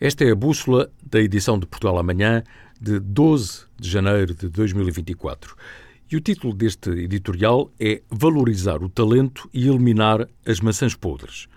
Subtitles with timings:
[0.00, 2.44] Esta é a bússola da edição de Portugal Amanhã
[2.80, 5.56] de 12 de janeiro de 2024.
[6.08, 11.48] E o título deste editorial é Valorizar o talento e eliminar as maçãs podres.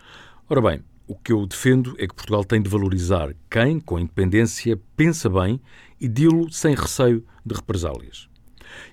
[0.49, 4.75] Ora bem, o que eu defendo é que Portugal tem de valorizar quem, com independência,
[4.97, 5.61] pensa bem
[5.99, 8.27] e dilo sem receio de represálias.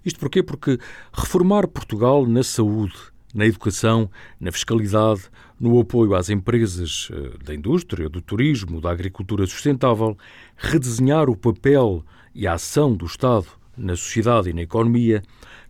[0.04, 0.42] Isto porquê?
[0.42, 0.78] Porque
[1.10, 2.98] reformar Portugal na saúde,
[3.34, 5.22] na educação, na fiscalidade,
[5.58, 10.16] no apoio às empresas eh, da indústria, do turismo, da agricultura sustentável,
[10.56, 12.04] redesenhar o papel
[12.34, 15.22] e a ação do Estado na sociedade e na economia,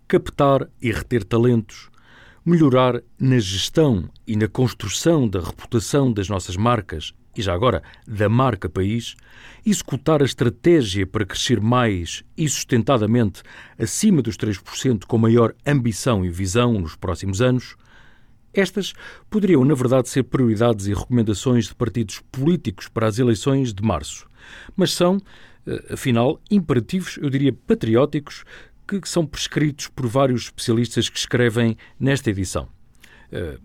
[0.07, 1.91] captar e reter talentos,
[2.45, 8.29] melhorar na gestão e na construção da reputação das nossas marcas e já agora da
[8.29, 9.15] marca país,
[9.65, 13.43] executar a estratégia para crescer mais e sustentadamente
[13.79, 17.77] acima dos 3% com maior ambição e visão nos próximos anos,
[18.53, 18.93] estas
[19.31, 24.29] poderiam, na verdade, ser prioridades e recomendações de partidos políticos para as eleições de março,
[24.77, 25.19] mas são,
[25.67, 28.45] eh, afinal, imperativos, eu diria patrióticos,
[28.87, 32.69] que são prescritos por vários especialistas que escrevem nesta edição.
[33.31, 33.59] Eh,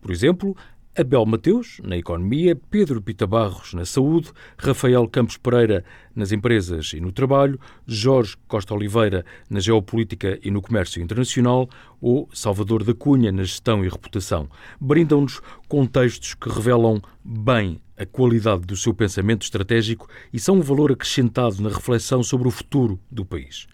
[0.00, 0.56] por exemplo,
[0.96, 7.00] Abel Mateus, na economia, Pedro Pita Barros, na saúde, Rafael Campos Pereira, nas empresas e
[7.00, 11.68] no trabalho, Jorge Costa Oliveira, na geopolítica e no comércio internacional,
[12.00, 14.48] ou Salvador da Cunha, na gestão e reputação.
[14.80, 20.92] Brindam-nos contextos que revelam bem a qualidade do seu pensamento estratégico e são um valor
[20.92, 23.66] acrescentado na reflexão sobre o futuro do país.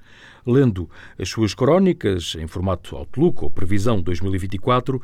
[0.47, 5.01] Lendo as suas crónicas em formato Outlook ou Previsão 2024,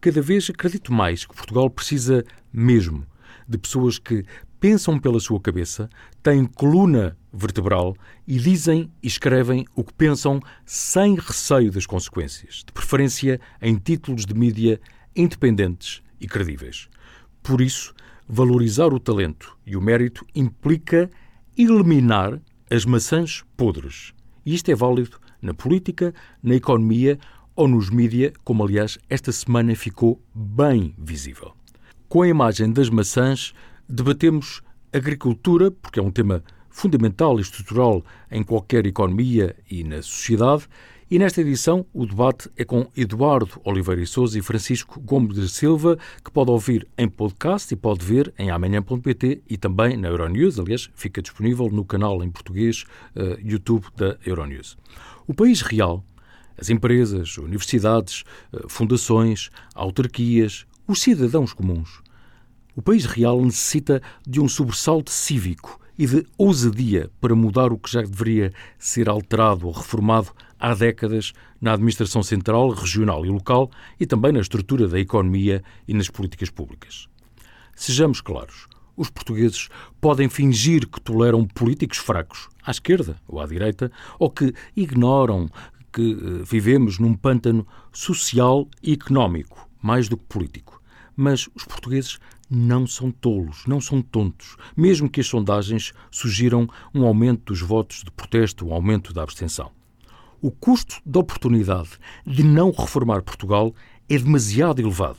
[0.00, 3.06] cada vez acredito mais que Portugal precisa mesmo
[3.46, 4.24] de pessoas que
[4.60, 5.88] pensam pela sua cabeça,
[6.22, 12.72] têm coluna vertebral e dizem e escrevem o que pensam sem receio das consequências, de
[12.72, 14.80] preferência em títulos de mídia
[15.16, 16.88] independentes e credíveis.
[17.42, 17.94] Por isso,
[18.28, 21.10] valorizar o talento e o mérito implica
[21.56, 24.12] eliminar as maçãs podres.
[24.44, 27.18] E isto é válido na política, na economia
[27.54, 31.52] ou nos mídia, como aliás esta semana ficou bem visível.
[32.08, 33.52] Com a imagem das maçãs,
[33.88, 34.62] debatemos
[34.92, 40.66] agricultura, porque é um tema fundamental e estrutural em qualquer economia e na sociedade,
[41.10, 45.48] e nesta edição o debate é com Eduardo Oliveira e Souza e Francisco Gomes de
[45.48, 50.60] Silva, que pode ouvir em podcast e pode ver em amanhã.pt e também na Euronews,
[50.60, 52.84] aliás, fica disponível no canal em português
[53.16, 54.78] uh, YouTube da Euronews.
[55.26, 56.04] O país real
[56.60, 62.02] as empresas, universidades, eh, fundações, autarquias, os cidadãos comuns.
[62.76, 67.90] O país real necessita de um sobressalto cívico e de ousadia para mudar o que
[67.90, 74.06] já deveria ser alterado ou reformado há décadas na administração central, regional e local e
[74.06, 77.06] também na estrutura da economia e nas políticas públicas.
[77.74, 78.66] Sejamos claros,
[78.96, 79.68] os portugueses
[80.00, 85.48] podem fingir que toleram políticos fracos, à esquerda ou à direita, ou que ignoram
[85.92, 90.80] que eh, vivemos num pântano social e económico, mais do que político.
[91.16, 92.18] Mas os portugueses
[92.48, 98.02] não são tolos, não são tontos, mesmo que as sondagens sugiram um aumento dos votos
[98.02, 99.70] de protesto, um aumento da abstenção.
[100.40, 101.90] O custo da oportunidade
[102.26, 103.74] de não reformar Portugal
[104.08, 105.18] é demasiado elevado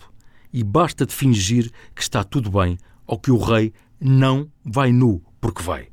[0.52, 5.24] e basta de fingir que está tudo bem ou que o rei não vai nu
[5.40, 5.91] porque vai.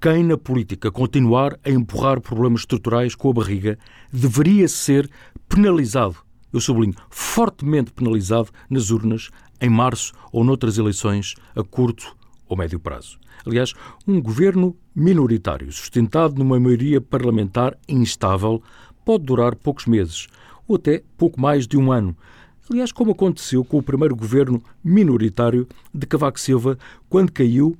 [0.00, 3.76] Quem na política continuar a empurrar problemas estruturais com a barriga
[4.12, 5.10] deveria ser
[5.48, 6.18] penalizado,
[6.52, 9.28] eu sublinho, fortemente penalizado nas urnas
[9.60, 12.16] em março ou noutras eleições a curto
[12.48, 13.18] ou médio prazo.
[13.44, 13.74] Aliás,
[14.06, 18.62] um governo minoritário, sustentado numa maioria parlamentar instável,
[19.04, 20.28] pode durar poucos meses
[20.68, 22.16] ou até pouco mais de um ano.
[22.70, 26.78] Aliás, como aconteceu com o primeiro governo minoritário de Cavaco Silva,
[27.08, 27.76] quando caiu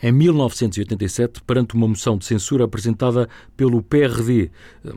[0.00, 4.50] em 1987 perante uma moção de censura apresentada pelo PRD,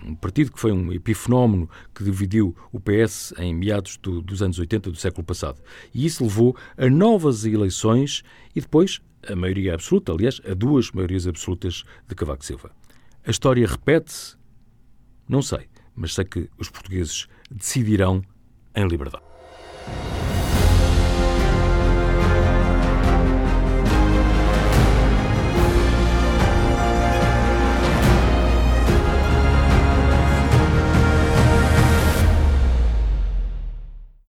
[0.03, 4.57] um partido que foi um epifenómeno que dividiu o PS em meados do, dos anos
[4.57, 5.61] 80 do século passado.
[5.93, 8.23] E isso levou a novas eleições
[8.55, 12.71] e depois a maioria absoluta, aliás, a duas maiorias absolutas de Cavaco Silva.
[13.25, 14.35] A história repete-se?
[15.27, 18.21] Não sei, mas sei que os portugueses decidirão
[18.75, 19.34] em liberdade.